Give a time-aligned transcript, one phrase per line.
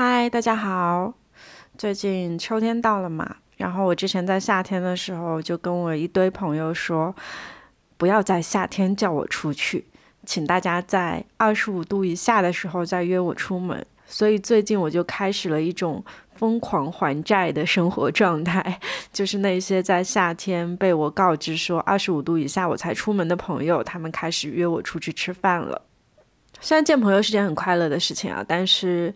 [0.00, 1.12] 嗨，大家好！
[1.76, 7.12] 最近秋天到了嘛，然后我之前在夏天的时候就跟我一堆朋友说，
[7.96, 9.84] 不要在夏天叫我出去，
[10.24, 13.84] 请大家在二十五度以下的时候再约我出门。
[14.06, 16.04] 所以最近我就开始了一种
[16.36, 18.78] 疯狂还债的生活状态，
[19.12, 25.87] 就是那些在夏天被我告知说二十五度以下我才出门的朋友，他们开始约我出去吃饭了。
[26.60, 29.14] 虽然见朋友是件很快乐的事情啊，但是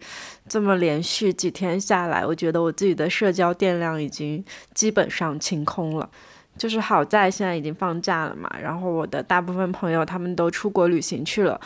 [0.48, 6.08] 这么连续几天下来，我觉得我自己的社交电量已经基本上清空了。
[6.56, 11.58] 就是好在现在已经放假了嘛，然后我的大部分朋友他们都出国旅行去了，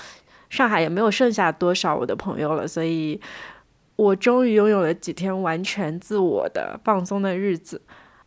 [0.49, 3.21] 上海也没有剩下多少我的朋友了，所以
[3.97, 7.83] 我终于拥有了几天完全自我的放松的日子。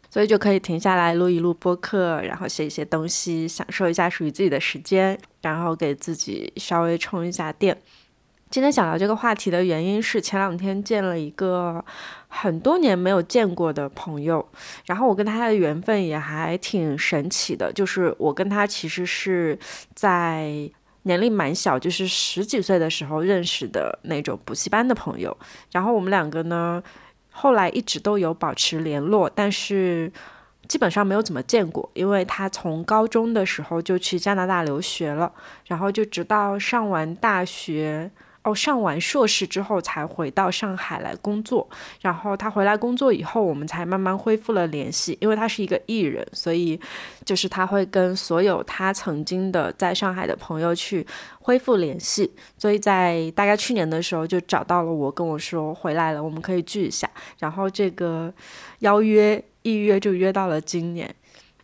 [0.09, 7.79] 所以就可以停下来录一录播客，然后写一些东西，享受一下属于自己的时间，然后给自己稍微充一下电。
[8.49, 11.85] 今天想聊这个话题的原因是前两天见了一个
[12.27, 14.43] 很多年没有见过的朋友，
[14.87, 19.55] 然后我跟他的缘分也还挺神奇的，就是我跟他其实是
[19.93, 20.67] 在
[21.03, 25.37] 年龄蛮小，就是十几岁的时候认识的那种补习班的朋友，
[25.71, 26.81] 然后我们两个呢。
[27.41, 30.11] 后来一直都有保持联络，但是
[30.67, 35.31] 基本上没有怎么见过，因为他从高中的时候就去加拿大留学了，
[35.65, 38.11] 然后就直到上完大学。
[38.43, 41.69] 哦，上完硕士之后才回到上海来工作，
[42.01, 45.17] 然后他回来工作以后，我们才慢慢恢复了联系。
[45.19, 46.79] 因为他是一个艺人，所以
[47.25, 51.05] 就是他会跟所有他曾经的在上海的朋友去
[51.41, 52.31] 恢复联系。
[52.57, 57.09] 所以在大概去年的时候就找到了我，跟我说回来了，我们可以聚一下。
[57.39, 58.33] 然后这个
[58.79, 61.13] 邀约一约就约到了今年。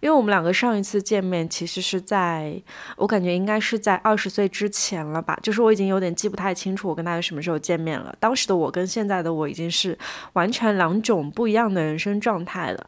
[0.06, 2.62] 因为我们两个上一次见面，其实是在
[2.96, 8.16] 我感觉应该是在二十岁之前了吧，就是我已经有点记不太清楚我跟他什么时候见面了。
[8.20, 9.98] 当时的我跟现在的我已经是
[10.34, 12.88] 完全两种不一样的人生状态了。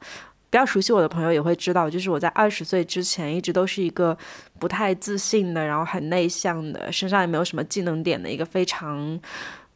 [0.51, 4.16] 比较熟悉我的朋友也会知道，就是我在二十岁之前一直都是一个
[4.59, 9.19] 不太自信的，然后很内向的，身上也没有什么技能点的一个非常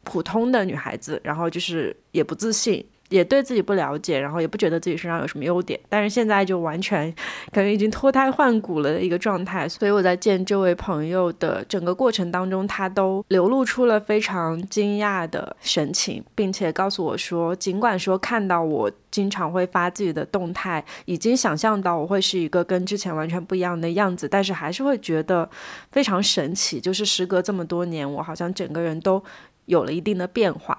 [0.04, 2.86] 普通的女孩子，然后就是也不自信。
[3.12, 7.14] 也对自己不了解，然后也不觉得自己身上有什么优点，但是现在就完全
[7.52, 9.68] 感觉已经脱胎换骨了的一个状态。
[9.68, 25.48] 所以我在见这位朋友的整个过程当中，他都流露出了非常惊讶的神情，并且告诉我说，尽管说看到我经常会发自己的动态，已经想象到我会是一个跟之前完全不一样的样子，但是还是会觉得
[25.90, 29.22] 非常神奇，就是时隔这么多年，我好像整个人都
[29.66, 30.78] 有了一定的变化。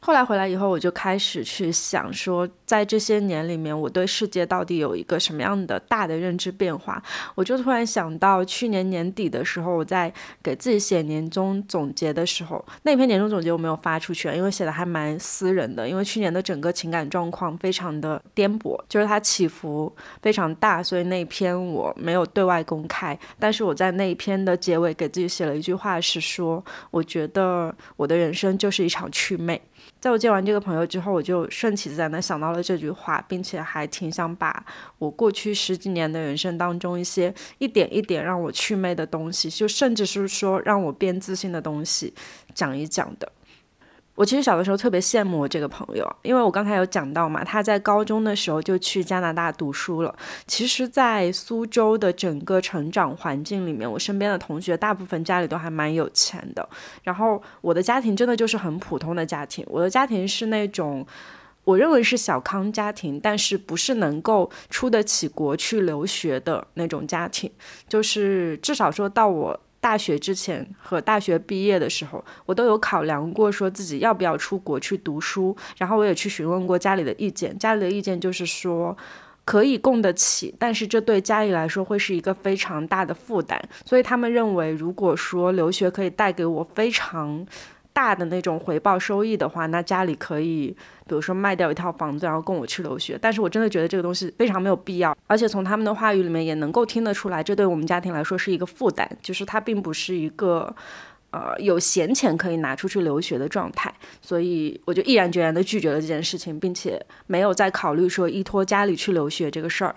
[0.00, 7.02] 后来回来以后，我就开始去想说，在这些年里面，我对世界到底有一个什么样的大的认知变化？
[7.34, 19.92] 我就突然想到，去年年底的时候，我在给自己写年终总结的时候，那篇年终总结我没有发出去，因为写的还蛮私人的，因为去年的整个情感状况非常的颠簸，就是它起伏
[20.22, 23.18] 非常大，所以那篇我没有对外公开。
[23.40, 29.60] 但是我在那一篇的结尾给自己写了一句话，是说，我觉得我的人生就是一场祛魅。
[30.00, 34.64] 在我见完这个朋友之后，我就顺其自然的想到了这句话，并且还挺想把
[34.98, 42.14] 我过去十几年的人生当中一些一点一点让我祛魅的东西，就甚至是说让我变自信的东西，
[42.54, 43.30] 讲一讲的。
[44.20, 50.14] 我其实小的时候特别羡慕我这个朋友，因为我刚才有讲到嘛，他在高中的时候就去加拿大读书了。
[50.46, 56.68] 其实，在苏州的整个成长环境里面，我身边的同学大部分家里都还蛮有钱的。
[57.02, 61.06] 然后我的家庭真的就是很普通的家庭，我的家庭是那种
[61.64, 67.50] 我认为是小康家庭，但是不是能够出得起国去留学的那种家庭，
[67.88, 69.58] 就是至少说到我。
[69.80, 75.56] 大学之前和大学毕业的时候，我都有考量过，说自己要不要出国去读书。
[75.78, 78.96] 然后我也去询问过家里的意见，家里的意见就是说
[79.44, 83.60] 可以供得起，但是这对家里来说会是一个非常大的负担。
[83.84, 87.46] 所以他们认为，如果说留学可以带给我非常。
[87.92, 90.68] 大的那种回报收益的话，那家里可以，
[91.06, 93.18] 比如说卖掉一套房子，然后供我去留学。
[93.20, 100.74] 但是我真的觉得这个东西非常没有必要，而且从他们的话语里面也能够听得出来，这对我们家庭来说是一个负担，就是它并不是一个，
[101.30, 103.92] 呃，有闲钱可以拿出去留学的状态。
[104.22, 109.94] 所以我就毅然决然地拒绝了这件事情，并且没有再考虑说依托家里去留学这个事儿。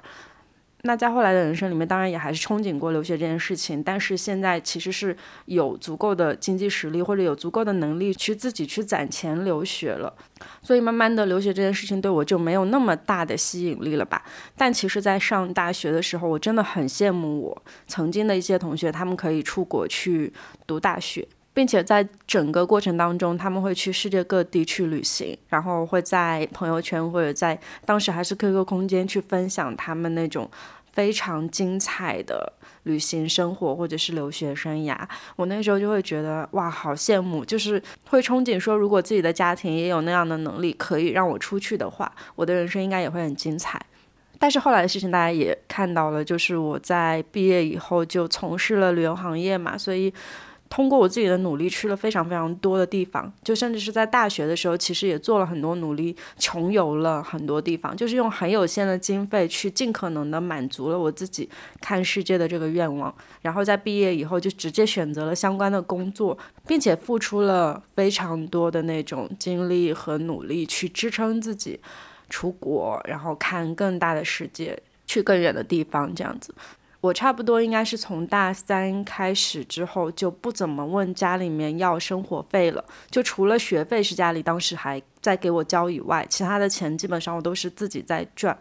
[0.85, 5.15] 那在后来的人生里面，当然也还是憧憬过留学这件事情，但是现在其实是
[5.45, 10.13] 有足够的经济实力或者有足够的能力去自己去攒钱留学了，
[10.62, 14.21] 所以慢慢的留学这件事情对我就没有那么大的吸引力了吧。
[14.57, 20.33] 但其实，在上大学的时候，我真的很羡慕我曾经的一些同学，他们可以出国去
[20.68, 21.25] 读大学。
[21.54, 30.50] 并且在整个过程当中，他们会去世界各地去旅行，然后会在朋友圈或者在当时还是 QQ 空间去分享他们那种
[30.92, 32.52] 非常精彩的
[32.84, 34.98] 旅行生活或者是留学生涯。
[35.36, 37.80] 我那时候就会觉得哇，好羡慕，就是
[38.10, 43.80] 会憧憬说，如果自己的家庭也有那样的能力，可以让我出去的话，我的人生应该也会很精彩。
[44.40, 50.12] 但是后来的事情大家也看到了，就是我在毕业以后就从事了旅游行业嘛，所以。
[50.75, 61.48] 通过我自己的努力去了非常非常多的地方，就甚至是在大学的时候，其实也做了很多努力，穷游了很多地方，就是用很有限的经费去尽可能的满足了我自己
[61.80, 63.14] 看世界的这个愿望。
[63.44, 66.36] 然后在毕业以后就直接选择了相关的工作，
[66.66, 71.80] 并且付出了非常多的那种精力和努力去支撑自己
[72.31, 76.52] 出国，然后看更大的世界，去更远的地方，这样子。
[77.04, 82.82] 我差不多应该是从大三开始之后，就不怎么问家里面要生活费了。
[83.10, 88.58] 就除了学费是家里当时还在给我交以外，其他的钱基本上我都是自己在赚。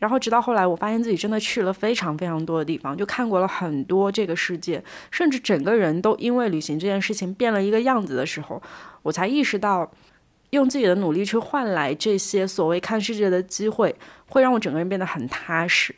[0.00, 4.82] 然后直到后来，我发现自己真的去了非常非常多的地方，就看过了很多这个世界，
[5.12, 8.60] 甚至整个人都因为旅行这件事情变了一个样子的时候，
[9.02, 9.88] 我才意识到，
[10.50, 13.94] 用自己的努力去换来这些所谓看世界的机会，
[14.26, 15.94] 会让我整个人变得很踏实。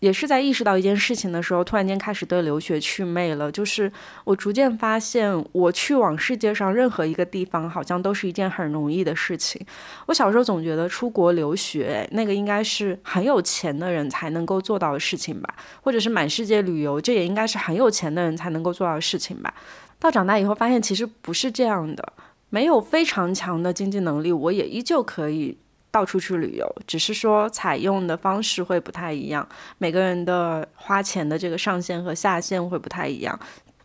[0.00, 3.50] 也是在意识到一件事情的时候，突然间开始对留学祛魅了。
[3.50, 3.90] 就是
[4.24, 9.60] 我逐渐发现，我去往世界上任何一个地方，好像都是一件很容易的事情。
[10.06, 19.52] 我小时候总觉得出国留学那个应该是很有钱的人才能够做到的事情吧，或者是满世界旅游，这也应该是很有钱的人才能够做到的事情吧。
[19.98, 22.12] 到长大以后发现，其实不是这样的。
[22.50, 25.58] 没有非常强的经济能力，我也依旧可以。
[25.90, 29.46] 到处去旅游，只是说采用的方式会不太一样，
[29.78, 33.38] 每个人的花钱的这个上限和下限会不太一样。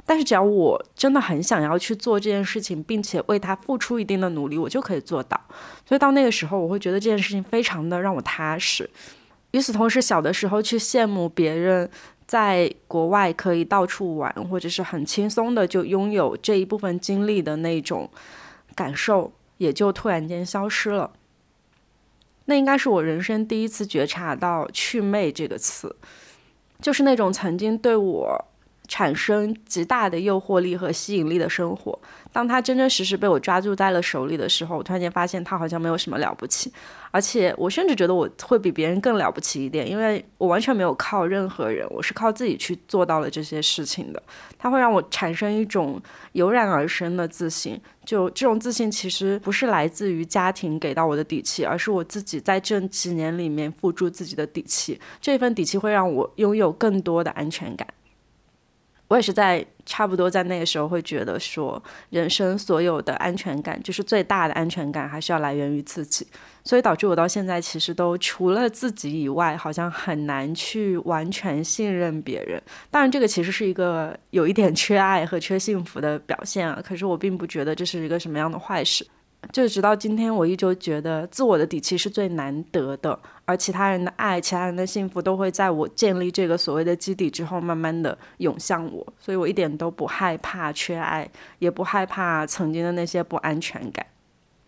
[0.06, 5.40] 但是只要我真的很想要去做这件事情，并且为他付出一定的努力，我就可以做到。
[5.86, 8.90] 所以到那个时候，我会觉得这件事情非常的让我踏实。
[9.52, 11.90] 与此同时，小的时候去羡慕别人
[12.28, 18.10] 在国外可以到处玩，或者是很轻松的就拥有这一部分经历的那种
[18.76, 21.10] 感受，也就突然间消失了。
[22.46, 25.96] 那应该是我人生第一次觉察到“祛魅”这个词，
[26.82, 28.46] 就是那种曾经对我
[28.88, 31.98] 产生极大的诱惑力和吸引力的生活。
[32.32, 36.72] 当他真真实实被我抓住在了手里的时候，我突然间发现他好像没有什么了不起，
[37.12, 44.22] 而且我甚至觉得我会比别人更了不起一点，因为我完全没有靠任何人，我是靠自己去做到了这些事情的。
[44.58, 46.02] 它会让我产生一种
[46.32, 57.88] 油然而生的自信，就这种自信其实不是来自于家庭给到我的底气，而是我自己在这几年里面付诸自己的底气，这份底气会让我拥有更多的安全感。
[59.14, 66.26] 我也是在差不多在那个时候会觉得说，人生所有的安全感，就是最大的安全感，还是要来源于自己。
[66.64, 72.60] 所以导致我到现在其实都除了自己以外，好像很难去完全信任别人。
[72.90, 76.82] 当然，这个其实是一个有一点 缺爱和缺幸福的表现啊。
[76.84, 79.06] 可是我并不觉得这是一个什么样的坏事。
[79.52, 89.06] 就直到今天，我依旧觉得自我的底气是最难得的，而其他人的爱、其他人的幸福都会在我建立这个所谓的基底之后，慢慢的涌向我。
[89.20, 91.30] 所以我一点都不害怕缺爱，
[91.60, 94.06] 也不害怕曾经的那些不安全感。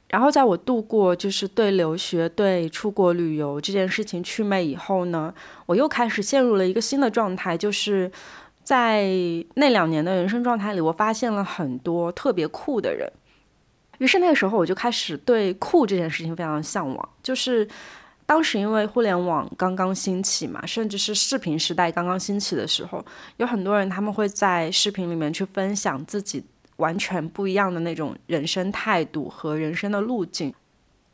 [0.09, 5.33] 然后在我度过就是对留学、对出国旅游这件事情祛魅以后呢，
[5.65, 8.09] 我又开始陷入了一个新的状态，就是
[8.63, 9.03] 在
[9.55, 13.11] 那两年的人生状态里，我发现了很多特别酷的人。
[13.97, 17.09] 于是那个时候，我就开始对酷这件事情非常向往。
[17.23, 17.67] 就是
[18.25, 23.05] 当时因为互联网刚刚兴起嘛，甚至是视频时代刚刚兴起的时候，
[23.37, 26.43] 有很多人他们会在视频里面去分享自己
[26.77, 30.53] 完全不一样的那种人生态度和人生的路径。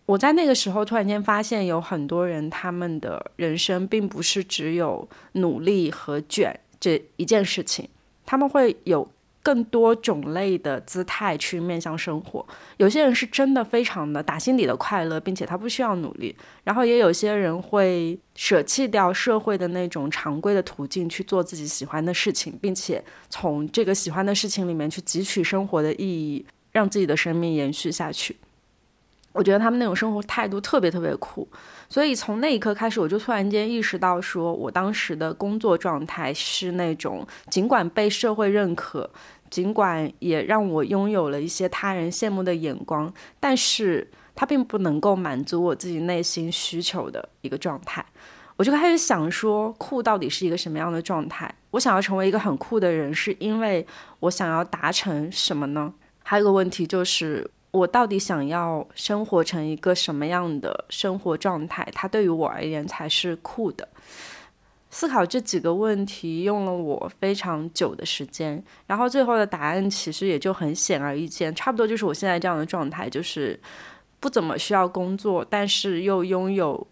[0.06, 7.88] 我在那个时候突然间发现，有很多人他们的人生并不是只有努力和卷这一件事情，
[8.26, 9.08] 他们会有。
[9.44, 12.46] 更多种类的姿态去面向生活，
[12.78, 28.36] 有些人是真的非常的打心底的快乐，并且他不需要努力，然后也有些人会舍弃掉社会的那种常规的途径去做自己喜欢的事情，并且从这个喜欢的事情里面去汲取生活的意义，让自己的生命延续下去。
[29.34, 31.48] 我觉得他们那种生活态度特别特别酷，
[31.92, 39.10] 所以从那一刻开始，我就突然间意识到，说我当时的工作状态是那种，尽管被社会认可，
[39.50, 48.06] 尽管也让我拥有了一些他人羡慕的眼光，但是它并不能够满足我自己内心需求的一个状态。
[48.56, 51.54] 我就开始想说，酷到底是一个什么样的状态？
[51.72, 53.86] 我想要成为一个很酷的人，是因为
[54.22, 55.94] 我想要达成什么呢？
[56.24, 61.88] 还有一个问题就是，我到底想要生活成一个什么样的生活状态？
[61.94, 63.88] 它对于我而言才是酷的。
[64.90, 73.58] 思考这几个问题用了我非常久的时间，然后最后的答案其实也就很显而易见，差不多就是我现在这样的状态，就是
[74.20, 76.86] 不怎么需要工作，但是又拥有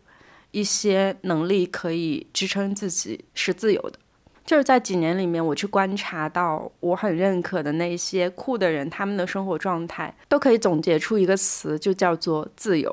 [0.51, 3.99] 一些能力可以支撑自己，是自由的。
[4.49, 12.91] 就是在几年里面，我去观察到我很认可的那些酷的人，他们的生活状态都可以总结出一个词，就叫做自由。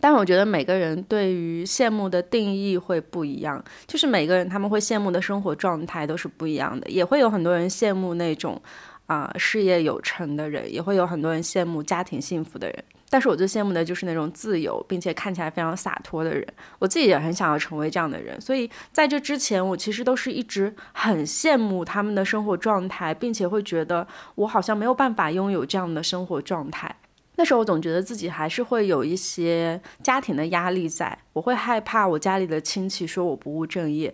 [0.00, 8.58] 但我觉得每个人对于羡慕的定义会不一样，就是每个人他们会羡慕的生活状态都是不一样的，也会有很多人羡慕那种
[9.04, 12.82] 啊事业有成的人，也会有很多人羡慕家庭幸福的人。
[13.10, 16.46] 但是我最羡慕的就是那种自由并且看起来非常洒脱的人，
[16.78, 18.38] 我自己也很想要成为这样的人。
[18.40, 26.94] 所以在这之前，我其实都是一直很羡慕他们的生活状态，并且会觉得我好像没有办法拥有这样的生活状态。
[27.36, 34.12] 那时候我总觉得自己还是会有一些家庭的压力，在我会害怕我家里的亲戚说我不务正业，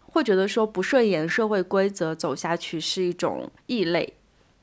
[0.00, 4.14] 会觉得说不顺延社会规则走下去是一种异类。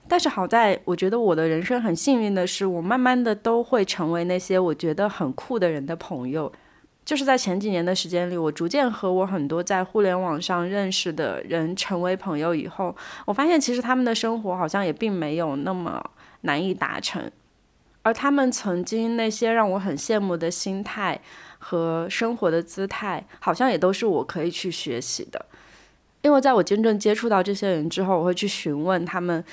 [0.10, 6.52] 但是好在我觉得我的人生很幸运的是，我慢慢的都会成为那些我觉得很酷的人的朋友。
[7.06, 16.04] 就是在前几年的时间里，我逐渐和我很多在互联网上认识的人成为朋友以后，我发现其实他们的生活好像也并没有那么
[16.42, 17.32] 难以达成。
[18.04, 21.20] 而他们曾经那些让我很羡慕的心态
[21.58, 25.46] 和生活的姿态，好像也都是我可以去学习的。
[26.22, 29.44] 因为在我真正接触到这些人之后，我会去询问他们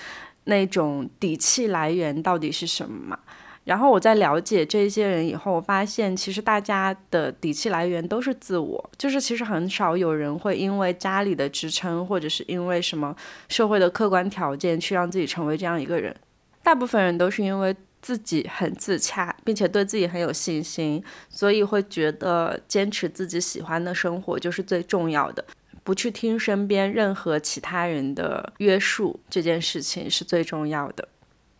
[0.46, 3.18] 那种底气来源到底是什么嘛。
[3.64, 13.14] 然后我在了解这些人以后，我发现其实大家的底气来源都是自我，就是其实很少有人会因为家里的支撑，或者是因为什么
[13.48, 16.14] 社会的客观条件去让自己成为这样一个人。
[16.62, 17.76] 大部分人都是因为。
[18.02, 25.44] 自己很自洽，并且对自己很有信心，所以会觉得坚持自己喜欢的生活就是最重要的，
[25.86, 31.08] 不去听身边任何其他人的约束，这件事情是最重要的。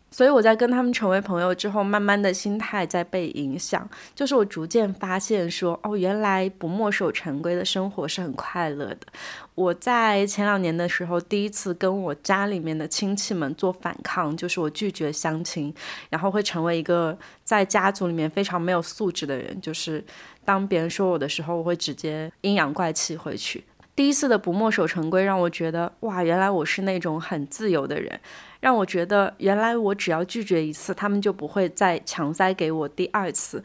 [0.09, 8.99] 所以我在跟他们成为朋友之后，慢慢的心态在被影响，就是我逐渐发现说，哦，原来不墨守成规的生活是很快乐的。
[9.55, 15.73] 我在前两年的时候，第一次跟我家里面的亲戚们做反抗，就是我拒绝相亲，
[16.09, 20.03] 然后会成为一个在家族里面非常没有素质的人，就是
[20.43, 23.63] 当别人说我的时候，我会直接阴阳怪气回去。
[23.97, 28.19] 第一次的不墨守成规，让我觉得哇，原来我是那种很自由的人。
[28.59, 33.63] 让我觉得，原来我只要拒绝一次，他们就不会再强塞给我第二次。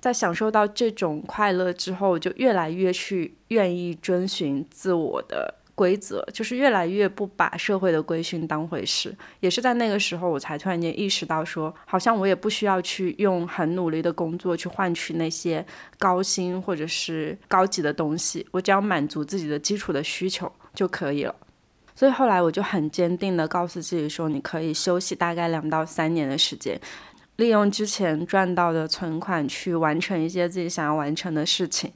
[0.00, 9.14] 在享受到这种快乐之后，就越来越去愿意遵循自我的规则，就是越来越不把社会的规训当回事。
[9.40, 15.64] 也是在那个时候，我才突然间意识到，说好像我也不需要去用很努力的工作去换取那些
[15.98, 21.34] 高薪或者是高级的东西，我只要满足自己的基础的需求就可以了。
[21.94, 26.80] 所以后来我就很坚定地告诉自己说，你可以休息大概两到三年的时间，
[27.36, 31.92] 利用之前赚到的存款去完成一些自己想要完成的事情。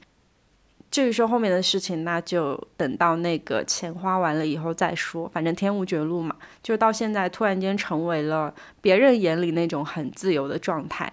[0.91, 5.27] 至于说后面的事情，那就等到那个钱花完了以后再说。
[5.29, 11.11] 反正天无绝路嘛，就到现在突然间成为了别人眼里那种很自由的状态。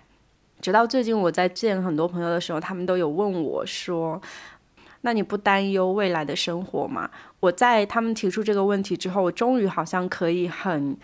[0.61, 4.20] 直到最近我在见很多朋友的时候，他们都有问我说。
[5.02, 7.08] 那你不担忧未来的生活吗？
[7.38, 10.97] 我在他们提出这个问题之后，我终于好像可以很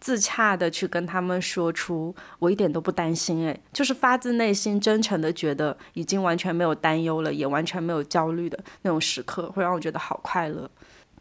[0.00, 10.70] 自洽的去跟他们说出，我一点都不担心，诶，就是发自内心真诚的觉得已经完全没有担忧了，也完全没有焦虑的那种时刻，会让我觉得好快乐。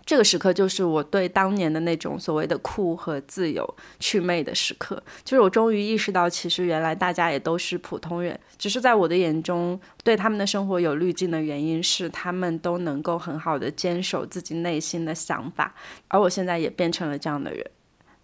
[0.06, 15.76] 这个时刻就是我对当年的那种所谓的酷和自由祛魅的时刻，就是我终于意识到，其实原来大家也都是普通人，只是在我的眼中对他们的生活有滤镜的原因是他们都能够很好的坚守自己内心的想法，
[16.08, 17.64] 而我现在也变成了这样的人。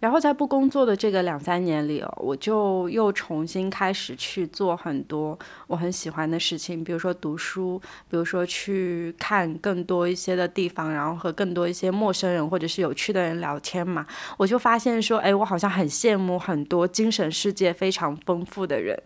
[0.06, 5.36] 然后在不工作的这个两三年里哦，我就又重新开始去做很多
[5.66, 7.76] 我很喜欢的事情，比如说读书，
[8.08, 14.06] 比如说去看更多一些的地方，然后和更多一些陌生人或者是有趣的人聊天嘛。
[14.36, 18.96] 我就发现说，哎，我好像很羡慕很多精神世界非常丰富的人。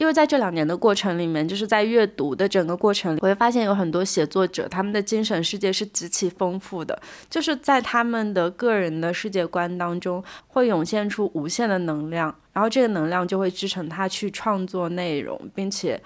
[0.00, 16.00] 因为在这两年的过程里面，就是在阅读的整个过程里，我会发现有很多写作者，他们的精神世界是极其丰富的，就是在他们的个人的世界观当中，会涌现出无限的能量，然后这个能量就会支撑他去创作内容，并且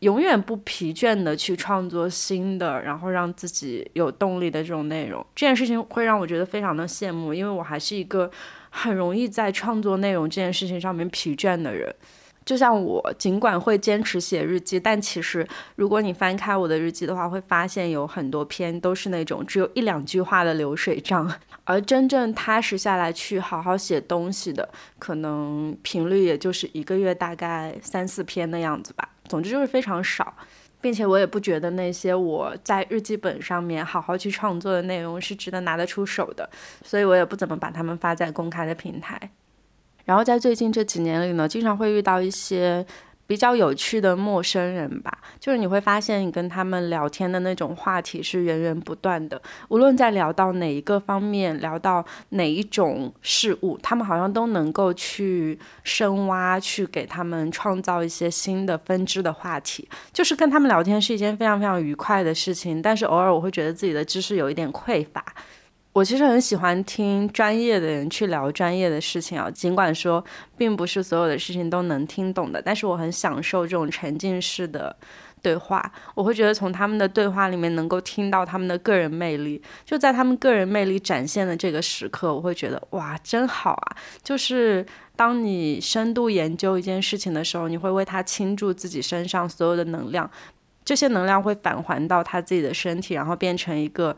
[0.00, 8.28] 永远不疲倦的去创作新的，然后让自己有动力的这种内容，这件事情会让我觉得非常的羡慕，因为我还是一个
[8.70, 11.94] 很容易在创作内容这件事情上面疲倦的人。
[12.50, 29.08] 就像我，尽管会坚持写日记，但其实如果你翻开我的日记的话，会发现有很多篇都是那种只有一两句话的流水账，而真正踏实下来去好好写东西的，可能频率也就是一个月大概三四篇的样子吧。
[29.28, 30.34] 总之就是非常少，
[30.80, 36.50] 并且我也不觉得那些我在日记本上面好好去创作的内容是值得拿得出手的，
[36.84, 39.30] 所以我也不怎么把它们发在公开的平台。
[40.04, 42.84] 然后在最近这几年里呢，经常会遇到一些
[43.26, 62.82] 比较有趣的陌生人吧，就是你会发现你跟他们聊天的那种话题是源源不断的，无论在聊到哪一个方面，聊到哪一种事物，他们好像都能够去深挖，去给他们创造一些新的分支的话题，就是跟他们聊天是一件非常非常愉快的事情。
[62.82, 65.24] 但是偶尔我会觉得自己的知识有一点匮乏。
[65.92, 70.24] 我其实很喜欢听专业的人去聊专业的事情啊，尽管说
[70.56, 74.94] 并不是所有的事情都能听懂的，但是我很享受这种沉浸式的
[75.42, 75.92] 对话。
[76.14, 83.96] 我会觉得从他们的对话里面能够听到他们的个人魅力，就在他们个人魅力展现的这个时刻，我会觉得哇，真好啊！
[84.22, 90.30] 就是当你深度研究一件事情的时候，你会为他倾注自己身上所有的能量，
[90.84, 94.16] 这些能量会返还到他自己的身体，然后变成一个。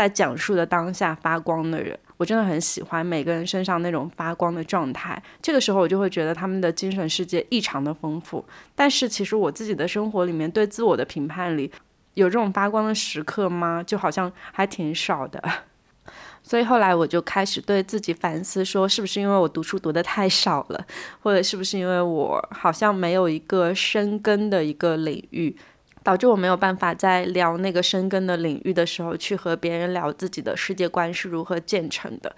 [0.00, 5.22] 在讲述的当下发光的人，我真的很喜欢每个人身上那种发光的状态。
[5.42, 8.42] 这个时候，我就会觉得他们的精神世界异常的丰富。
[8.74, 11.70] 但是，其实我自己的生活里面对自我的评判里，
[12.14, 13.82] 有这种发光的时刻吗？
[13.86, 15.42] 就好像还挺少的。
[16.42, 20.86] 所以后来我就开始对自己反思，说是不是因为我读书读的太少了，
[21.20, 25.54] 或者是不是因为我好像没有一个深耕的一个领域。
[26.02, 32.34] 导致我没有办法在聊那个深耕的领域的时候，去和别人聊自己的世界观是如何建成的。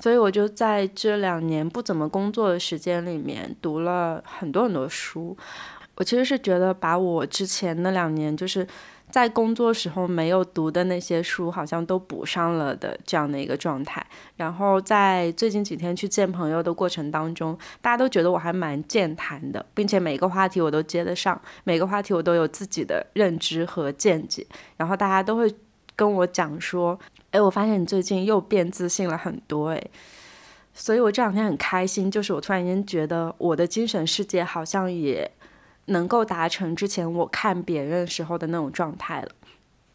[0.00, 5.36] 所以我就在这两年不怎么工作的时间里面，读了很多很多书。
[5.96, 8.66] 我其实是觉得，把我之前那两年就是。
[9.14, 14.04] 在工作时候没有读的那些书，好像都补上了的这样的一个状态。
[14.34, 24.44] 然后在最近几天去见朋友的过程当中，大家都觉得我还蛮健谈的，并且每个话题我都接得上，每个话题我都有自己的认知和见解。
[24.76, 25.48] 然后大家都会
[25.94, 26.98] 跟我讲说
[27.30, 29.80] ：“哎，我发现你最近又变自信了很多。”哎，
[30.72, 35.30] 所以我这两天很开心，就是我突然间觉得我的精神世界好像也。
[35.86, 39.28] 能够达成之前我看别人时候的那种状态了，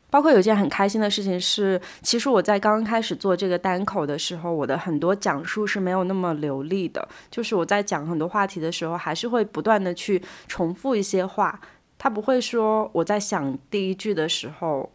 [0.10, 11.60] 包括有件很开心的事情是，其实我在刚刚开始做这个单口的时候，我的很多讲述是没有那么流利的，就是我在讲很多话题的时候，还是会不断的去重复一些话，
[11.98, 14.92] 他不会说我在想第一句的时候，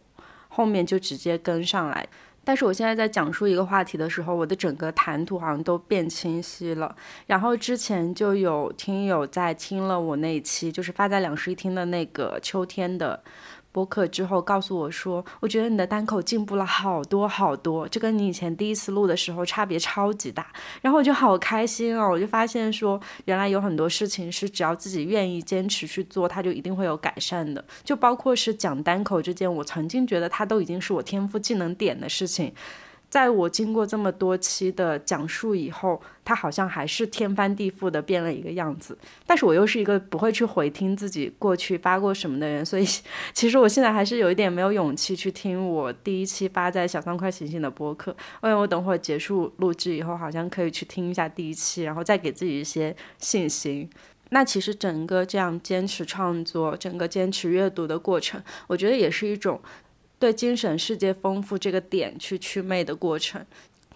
[0.49, 2.07] 后面就直接跟上来。
[2.45, 6.95] 但是我现在在讲述一个话题的时候，我的整个谈吐好像都变清晰了。
[7.25, 13.21] 然后之前就有听友在听了我那一期，就是发在两室一厅的那个秋天的。
[13.75, 20.47] 播客之后告诉我说，我觉得你的单口进步了好多好多，这跟你以前第一次录的时候差别超级大。
[20.81, 27.61] 然后我就好开心哦，我就发现说，原来有很多事情是只要自己愿意坚持去做，它就一定会有改善的。
[27.83, 32.53] 就包括是讲单口这件，我曾经觉得它都已经是我天赋技能点的事情。
[33.15, 38.97] 在我经过这么多期的讲述以后，它好像还是天翻地覆的变了一个样子。
[39.25, 42.85] 但是我又是一个不会去回听自己过去发过什么的人，所以
[43.31, 48.11] 其实我现在还是有一点没有勇气去听我第一期发在小三块行星的播客。
[48.43, 53.89] 因为我等会儿结束录制以后，好像可以去听一下第一期，然后再给自己一些信心。
[54.31, 59.61] 那其实整个这样坚持创作、整个坚持阅读的过程，我觉得也是一种。
[60.17, 63.45] 对精神世界丰富这个点去祛魅的过程，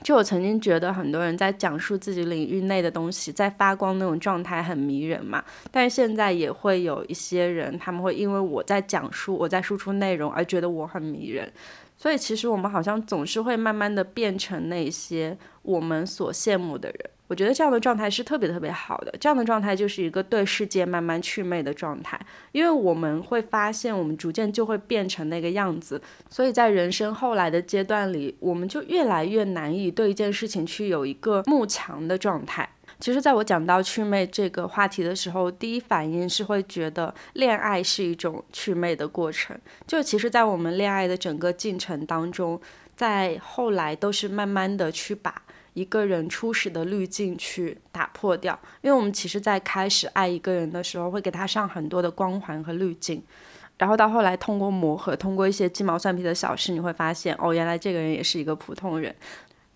[0.03, 5.43] 就我曾经觉得很多人在讲述自己领域内的东西，在发光那种状态很迷人嘛。
[5.71, 11.51] 但是现在也会有一些人，他们会因为我在讲述、我在输出内容而觉得我很迷人。
[11.97, 17.09] 所以其实我们好像总是会慢慢的变成那些我们所羡慕的人。
[17.29, 22.19] 我觉得这样的状态是特别特别好的，这样的状态就是一个对世界慢慢祛魅的状态，
[22.51, 32.67] 因为我们会发现我们逐渐就会变成那个样子，所以在人生后来的阶段里，我们就越来越难以对一件事情去有一个慕强的状态。
[32.99, 42.59] 其实，在我讲到祛魅这个话题的时候，第一反应是会觉得恋爱是一种祛魅的过程，就其实，在我们恋爱的整个进程当中，
[42.97, 45.43] 在后来都是慢慢的去把。
[45.73, 53.23] 一个人初始的滤镜去打破掉，因为我们其实，在开始爱一个人的时候，会给他上很多的光环和滤镜，
[53.77, 59.15] 然后到后来通过磨合，通过一些鸡毛蒜皮的小事，你会发现，哦，原来这个人也是一个普通人。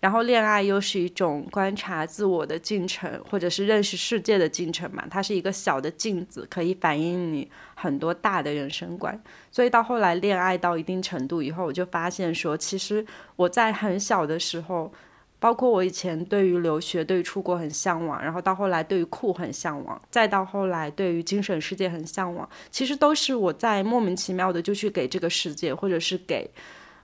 [0.00, 9.18] 然后恋爱又是一种观察自我的进程，或者是认识世界的进程嘛，它是一个小的镜子，可以反映你很多大的人生观。
[9.50, 14.92] 所以到后来恋爱到一定程度以后，我就发现说，其实我在很小的时候。
[15.38, 26.50] 包括我以前对于留学、对于出国很向往，然后到后来对于酷很向往，再到后来对于精神世界很向往，其实都是我在莫名其妙的就去给这个世界，或者是给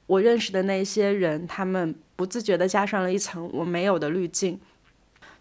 [0.07, 4.59] 我认识的那些人，他们不自觉的加上了一层我没有的滤镜。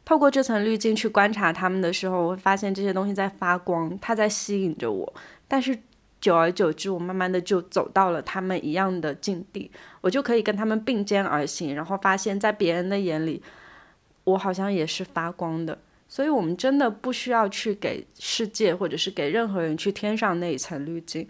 [0.03, 5.13] 透过这层滤镜去观察他们的时候，我会发现这些东西在发光，它在吸引着我，
[5.47, 5.79] 但是。
[6.21, 13.41] 久而久之，我慢慢的就走到了他们一样的境地，我就可以跟他们并肩而行，然后发现，在别人的眼里，
[14.25, 15.77] 我好像也是发光的。
[16.07, 21.27] 所以，我们真的不需要去给世界或者是给任何人去添上那一层滤镜。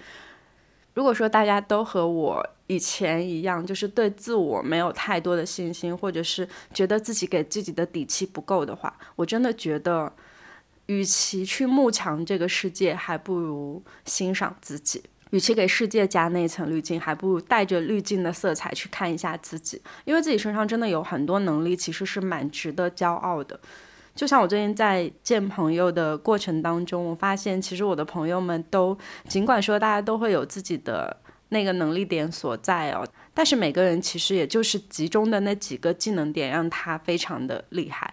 [0.95, 10.11] 如果说大家都和我以前一样，就是对自我没有太多的信心，或者是觉得自己给自己的底气不够的话，我真的觉得。
[10.89, 14.99] 与其去慕强这个世界，还不如欣赏自己；
[15.29, 19.79] 与其给世界加那层滤镜，还不如带着滤镜的色彩去看一下自己。
[20.03, 23.59] 因为自己身上真的有很多能力，其实是蛮值得骄傲的。
[24.15, 28.97] 就像我最近在见朋友的过程当中，我发现其实我的朋友们都，
[29.27, 31.15] 尽管说大家都会有自己的
[31.49, 38.11] 那个能力点所在哦，但是每个人其实也就是集中的那几个技能点，让他非常的厉害。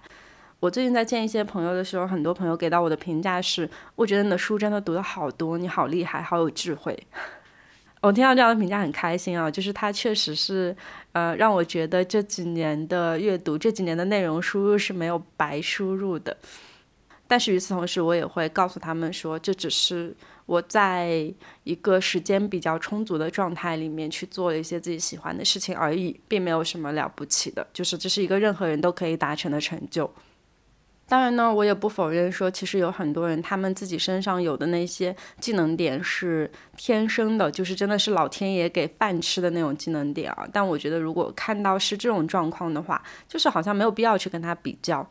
[0.59, 6.99] 我最近在见一些朋友的时候，很多朋友给到我的评价是：我觉得你的书真的读的好多，你好厉害，好有智慧。
[8.01, 10.75] 我听到这样的评价很开心啊，就是它确实是，
[11.13, 16.37] 呃，让我觉得这几年的阅读，这几年的内容输入是没有白输入的。
[17.29, 20.15] 但是与此同时，我也会告诉他们说，这只是
[20.47, 21.33] 我在
[21.65, 30.09] 一个时间比较充足的状态里面去做了一些自己喜欢的事情而已，并没有什么了不起的，就是这是一个任何人都可以达成的成就。
[31.09, 40.47] 当然呢，我也不否认说，其实有很多人他们自己身上有的那些技能点是天生的，就是真的是老天爷给饭吃的那种技能点啊。
[40.53, 45.09] 但我觉得，如果看到是这种状况的话，就是好像没有必要去跟他比较。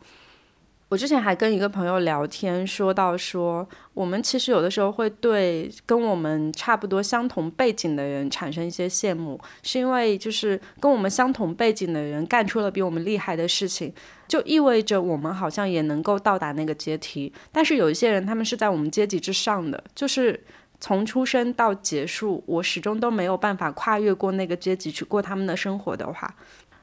[0.88, 13.92] 我之前还跟一个朋友聊天，说到说，我们其实有的时候会对跟我们差不多相同背景的人产生一些羡慕，是因为就是跟我们相同背景的人干出了比我们厉害的事情，
[14.28, 17.32] 就意味着我们好像也能够到达那个阶梯。
[17.50, 20.40] 但是有一些人，他们是在我们阶级之上的，就是
[20.78, 26.32] 从出生到结束，我始终都没有办法跨越过那个阶级去过他们的生活的话。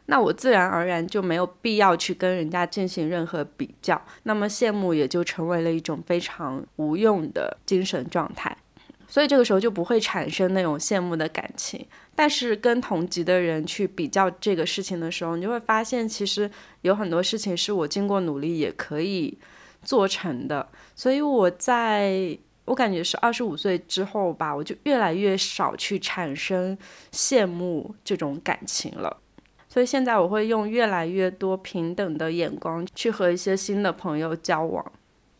[0.05, 8.55] 那我自然而然就没有必要去跟人家进行任何比较，那么羡慕也就成为了一种非常无用的精神状态，
[9.07, 11.85] 所以这个时候就不会产生那种羡慕的感情。
[12.15, 19.37] 但是跟同级的人去比较这个事情的时候，你就会发现，其实有很多事情是我经过努力也可以
[19.81, 20.67] 做成的。
[20.95, 26.77] 所以我在我感觉是二十五岁之后吧，我就越来越少去产生
[27.11, 29.21] 羡慕这种感情了。
[29.73, 34.85] 所以现在我会用越来越多平等的眼光去和一些新的朋友交往。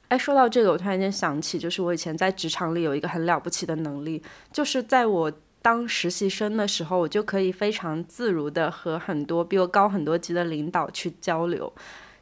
[0.08, 4.20] 哎，说到这个，我突然间想起，就是我以前在职场里有一个很了不起的能力，
[4.52, 11.72] 就是在我当实习生的时候，我就可以非常自如的和很多比我高很多级的领导去交流。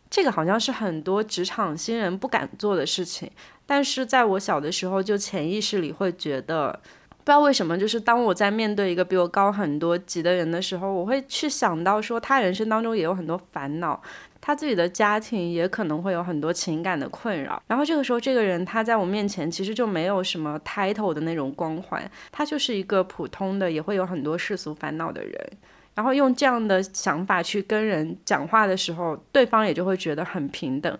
[0.09, 3.31] 这个好像是很多职场新人不敢做的事情，
[3.65, 6.77] 但是在我小的时候，就潜意识里会觉得。
[7.23, 14.01] 不知道为什么，就是当我在面对一个比我高很多级的人的时候，我会去想到说，他人生当中也有很多烦恼，
[14.41, 17.61] 他自己的家庭也可能会有很多情感的困扰。
[17.67, 25.33] 然后这个时候，这个人他在我面前其实就没有什么 title 的那种光环，他就是一个普通的，也会有很多世俗烦恼的人。
[25.93, 30.97] 然后用这样的想法去跟人讲话的时候，对方也就会觉得很平等。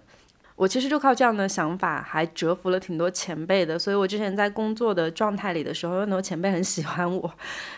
[0.62, 3.80] 我其实就靠这样的想法，还折服了挺多前辈的。
[3.80, 7.34] 所以我之前在工作的状态里的时候，有很多前辈很喜欢我，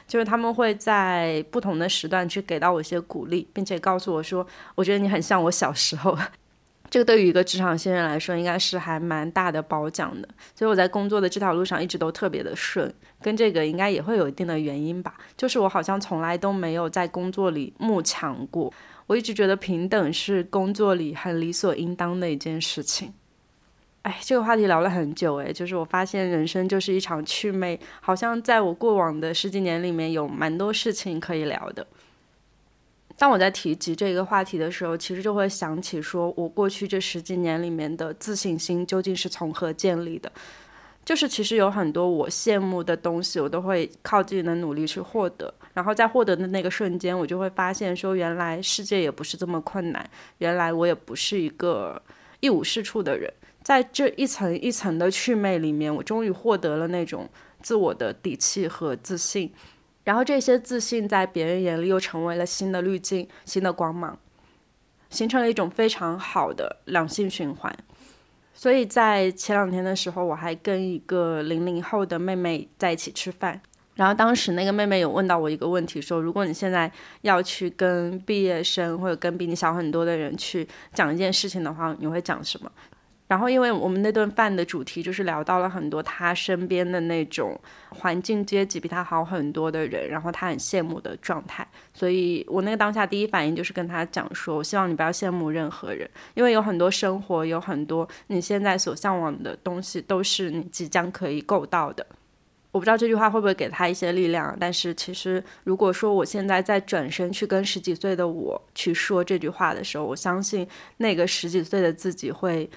[0.06, 6.17] 就是他们会在不同的时段去给到我一些鼓励，并且告诉我说，我觉得你很像我小时候。
[6.91, 10.28] 这个对于一个职场新人来说，应该是还蛮大的褒奖的。
[10.54, 15.15] 所以我在工作的这条路上一直都特别的顺，跟这个应该也会有一定的原因吧。
[15.38, 18.72] 就是我好像从来都没有在工作里慕强过。
[19.07, 23.13] 我一直觉得平等是工作里很理所应当的一件事情。
[24.03, 31.87] 哎，这个话题聊了很久，哎，就是我发现人生就是一场趣味，好像在我过往的十几年里面有蛮多事情可以聊的。
[33.15, 40.31] 当我在提及这个话题的时候，其实就会想起说我过去这十几年里面的自信心究竟是从何建立的。
[41.05, 45.53] 就是其实有很多我羡慕的东西，我都会靠自己的努力去获得。
[45.73, 50.07] 然后在获得的那个瞬间，我就会发现说，原来世界也不是这么困难，
[50.38, 52.01] 原来我也不是一个
[52.39, 53.31] 一无是处的人。
[53.63, 57.29] 在这一层一层的祛魅里面，我终于获得了那种
[57.62, 59.51] 自我的底气和自信。
[60.03, 64.19] 然后这些自信在别人眼里又成为了新的滤镜、新的光芒，
[65.09, 67.73] 形成了一种非常好的良性循环。
[68.53, 73.62] 所以在前两天的时候，我还跟一个零零后的妹妹在一起吃饭，
[73.95, 82.71] 然后当时那个妹妹有问到我一个问题，说如果你现在要去跟毕业生或者跟比你小很多的人去讲一件事情的话，你会讲什么？
[83.25, 102.06] 然后，因为我们那顿饭的主题就是聊到了很多他身边的那种环境阶级比他好很多的人，然后他很羡慕的状态，所以我那个当下第一反应就是跟他讲说，我希望你不要羡慕任何人，因为有很多生活，有很多你现在所向往的东西，都是你即将可以够到的。
[102.73, 112.69] 我不知道这句话会不会给他一些力量，但是其实如果说我现在在转身去跟十几岁的我去说这句话的时候，我相信那个十几岁的自己会。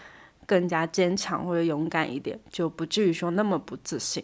[0.48, 4.22] 更加坚强或者勇敢一点，就不至于说那么不自信，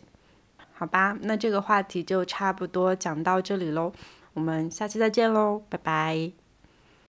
[0.72, 1.18] 好吧？
[1.22, 3.92] 那这个话题就差不多讲到这里喽，
[4.34, 6.41] 我们下期再见喽，拜拜。